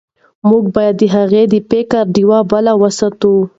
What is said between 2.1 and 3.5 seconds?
ډیوې بلې وساتو.